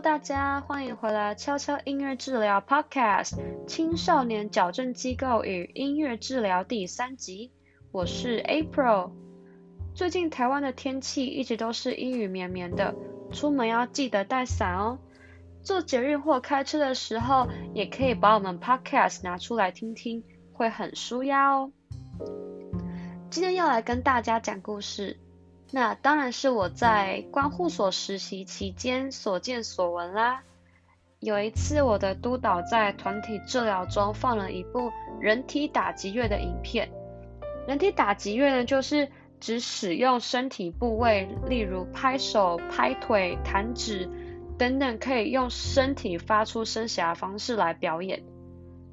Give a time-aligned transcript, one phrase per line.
[0.00, 3.30] 大家欢迎回来悄悄音乐治疗 Podcast
[3.66, 7.50] 《青少年矫正机构与音乐治疗》第三集，
[7.92, 9.12] 我是 April。
[9.94, 12.94] 最近台湾的天气一直都是阴雨绵绵的，
[13.32, 14.98] 出门要记得带伞哦。
[15.62, 20.22] 做节日或开车的时候，也可以把我们 Podcast 拿出来听听，
[20.52, 21.72] 会很舒压哦。
[23.30, 25.18] 今天要来跟大家讲故事。
[25.72, 30.42] 那当然是我在观护所实习期间所见所闻啦。
[31.20, 36.88] 有一次，我的督导在团体治疗中放了一部人体打击乐的影片。
[37.66, 39.08] 人体打击乐呢，就是
[39.40, 44.08] 指使用身体部位，例如拍手、拍腿、弹指
[44.56, 48.22] 等等，可以用身体发出声响的方式来表演。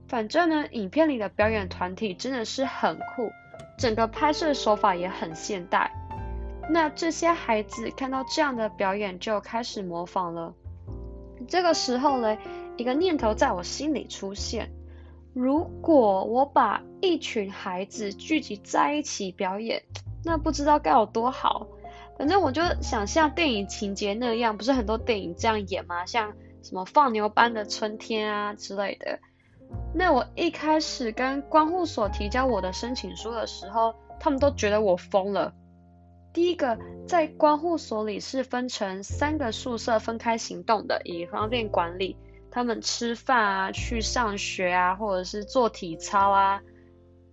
[0.08, 3.30] 反正呢，影片里的表演团体真的是很酷，
[3.78, 5.92] 整个拍摄手法也很现代。
[6.70, 10.54] 那这些孩子看到这样的表演，就开始模仿了。
[11.48, 12.38] 这个时候呢，
[12.78, 14.72] 一个念头在我心里出现：
[15.34, 19.84] 如果我把一群孩子聚集在一起表演，
[20.24, 21.68] 那不知道该有多好。
[22.18, 26.06] 反正我就想像电影情节那样，不是很多电影这样演吗？
[26.06, 29.20] 像什么放牛班的春天啊之类的。
[29.94, 35.54] 那我一开始跟关护所提交我的申请书的时候，他们都觉得我疯了。
[36.34, 42.18] 第一个，在关护所里是分成三个宿舍分开行动的，以方便管理。
[42.50, 46.62] 他们吃饭啊、去上学啊，或者是做体操啊，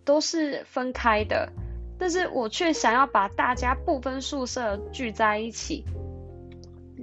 [0.04, 1.50] 都是分开的。
[1.98, 5.84] 但是我却想要把大家不分宿舍聚在一起。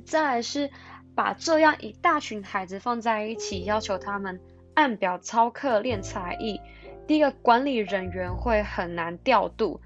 [0.06, 0.70] 再来是
[1.16, 4.40] 把这样一大群孩子放在一起，要求他们
[4.76, 6.62] 按表操课练才艺。
[7.08, 9.82] 第一个，管理人员会很难调度，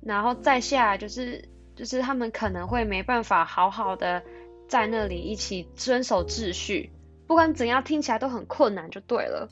[0.00, 1.48] 然后再下来就是。
[1.76, 4.22] 就是他们可能会没办法好好的
[4.66, 6.90] 在那里一起遵守秩序，
[7.26, 9.48] 不管怎样听起来都很困难就对了。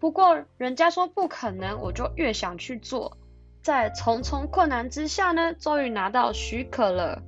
[0.00, 3.18] 不过人家说不可能，我就越想去做。
[3.62, 7.22] 在重重困难之下呢，终于拿到许可了。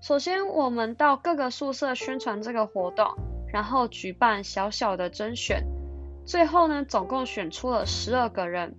[0.00, 3.16] 首先我们到各个宿舍宣传这个活动，
[3.52, 5.64] 然后举办小小的甄选，
[6.24, 8.76] 最后呢总共选出了十二个人。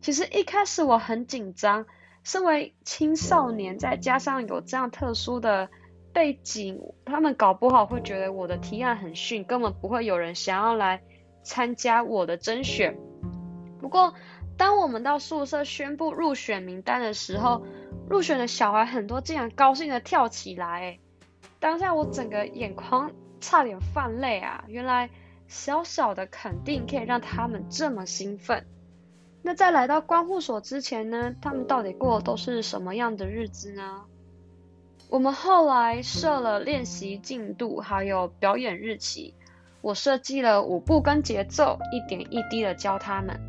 [0.00, 1.86] 其实一开始我很紧张。
[2.28, 5.70] 身为青少年，再加上有这样特殊的
[6.12, 11.00] 背景，他们搞不好会觉得我的提案很逊，根本不会有人想要来
[11.42, 12.98] 参加我的甄选。
[13.80, 14.12] 不过，
[14.58, 17.64] 当我们到宿舍宣布入选名单的时候，
[18.10, 20.98] 入选的小孩很多，竟然高兴的跳起来，
[21.58, 23.10] 当下我整个眼眶
[23.40, 24.64] 差点泛泪啊！
[24.68, 25.08] 原来
[25.46, 28.66] 小小的肯定可以让他们这么兴奋。
[29.42, 34.02] 那在来到观护所之前呢，他们到底过的都是什么样的日子呢？
[35.08, 39.34] 我们后来设了练习进度，还有表演日期。
[39.80, 43.40] 我设计了舞步跟节奏，一点一滴的教他们。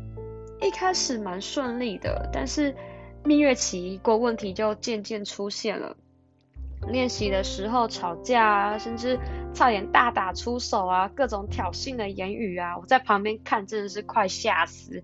[0.62, 2.74] 一开始蛮顺利的，但是
[3.24, 5.96] 蜜月期一过，问题就渐渐出现了。
[6.88, 9.18] 练习的时候吵架啊，甚至
[9.52, 15.02] 差点大打出手啊，各种挑衅的言语啊，我在旁边看真的是快吓死。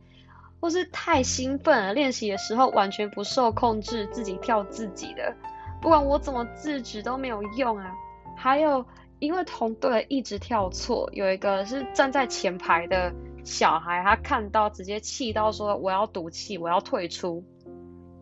[0.60, 5.34] 或是太兴奋了，练习的时候完全不受控制，自己跳自己的，
[5.80, 7.92] 不管我怎么制止都没有用啊。
[8.36, 8.84] 还有，
[9.18, 13.12] 因为同队一直跳错，有一个是站在前排的
[13.44, 17.44] 小孩，他看到直接气到说：“我要赌气，我要退出。”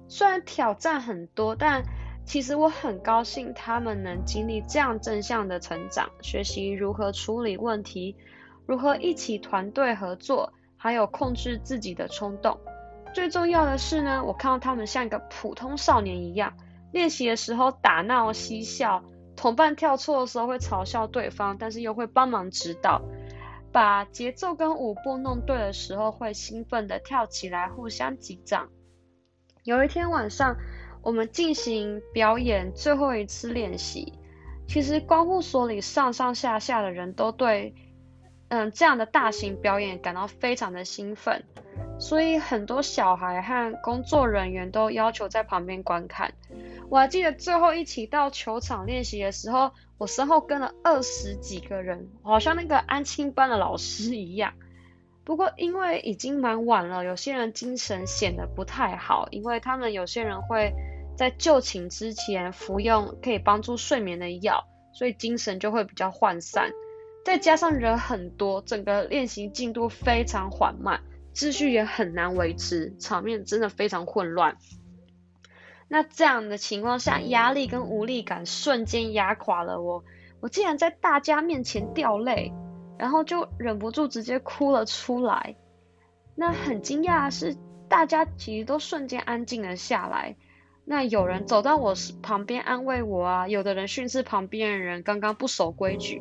[0.09, 1.83] 虽然挑战很多，但
[2.27, 8.17] 其实我很高兴他们能经历这样正向的成长，学习如何处理问题，
[8.67, 10.53] 如何一起团队合作。
[10.85, 12.61] 还有控制自己的冲动，
[13.15, 16.53] 最重要的是呢，我看到他们像一个普通少年一样，
[16.93, 19.03] 练习的时候打闹嬉笑，
[19.35, 23.01] 同伴跳错的时候会嘲笑对方，但是又会帮忙指导，
[23.73, 28.69] 把节奏跟舞步弄对的时候会兴奋地跳起来，互相击掌。
[29.63, 30.55] 有一天晚上，
[31.01, 34.13] 我们进行表演最后一次练习，
[34.69, 37.75] 其实光护所里上上下下的人都对。
[38.55, 41.43] 嗯，这样的大型表演感到非常的兴奋，
[41.99, 46.33] 所以很多小孩和工作人员都要求在旁边观看。
[46.89, 54.53] 我还记得最后一起到球场练习的时候，我身后跟了二十几个人，好像那个安亲班的老师一样。
[55.25, 60.73] 不过因为已经蛮晚了，有些人精神显得不太好，因为他们有些人会
[61.17, 66.71] 在就寝之前服用可以帮助睡眠的药，所以精神就会比较涣散。
[67.25, 71.01] 再加上人很多，整个练习进度非常缓慢，
[71.35, 74.59] 秩序也很难维持，场面真的非常混乱。
[75.89, 80.05] 那这样的情况下，压力跟无力感瞬间压垮了我，
[80.41, 82.53] 我竟然在大家面前掉泪，
[82.99, 85.57] 然后就忍不住直接哭了出来。
[86.35, 87.57] 那很惊讶的是，
[87.89, 90.37] 大家其实都瞬间安静了下来。
[90.85, 96.21] 那有人走到我旁边安慰我啊，有的人训斥旁边的人刚刚不守规矩。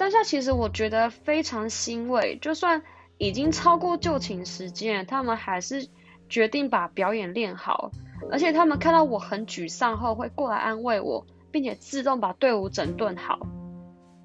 [0.00, 2.82] 当下其实我觉得非常欣慰，就算
[3.18, 5.86] 已经超过就寝时间，他们还是
[6.26, 7.90] 决定把表演练好。
[8.32, 13.40] 而且他们看到我很沮丧后，会过来安慰我，并且自动把队伍整顿好。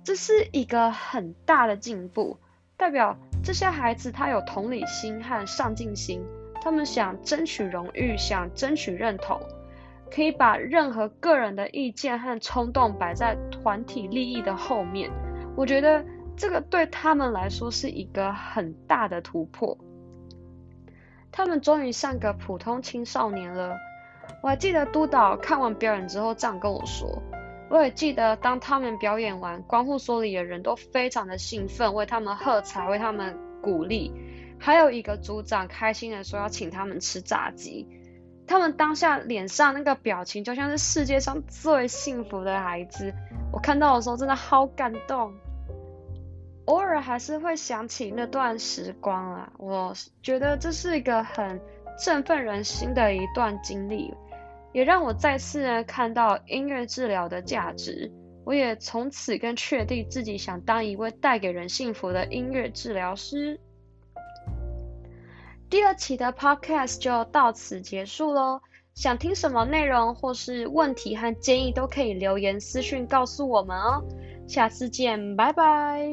[0.01, 2.37] 这是一个很大的进步，
[2.77, 6.23] 代表这些孩子他有同理心和上进心。
[6.61, 9.41] 他们想争取荣誉，想争取认同，
[10.09, 15.11] 可以把任何个人的意见和冲动摆在团体利益的后面。
[15.55, 16.05] 我觉得
[16.35, 19.77] 这个对他们来说是一个很大的突破。
[21.31, 23.77] 他们终于像个普通青少年了。
[24.41, 27.21] 我还记得督导看完表演之后这样跟我说。
[27.69, 34.13] 我也记得当他们表演完，观护所里的人都非常的兴奋，为他们喝彩，为他们鼓励。
[34.59, 37.87] 还有一个组长开心的说要请他们吃炸鸡，
[38.47, 43.13] 他们当下脸上那个表情就像是世界上最幸福的孩子。
[43.51, 45.33] 我看到的时候真的好感动，
[46.65, 51.59] 偶尔还是会想起那段时光啊，我觉得这是一个很
[51.97, 54.13] 振奋人心的一段经历，
[54.73, 58.11] 也让我再次呢看到音乐治疗的价值。
[58.43, 63.59] 我也从此更确定自己想当一位带给人幸福的音乐治疗师。
[65.69, 68.61] 第二期的 Podcast 就到此结束喽。
[68.93, 74.01] 想听什么内容或是问题和建议，都可以留言私讯告诉我们哦。
[74.47, 76.07] 下次见，拜拜。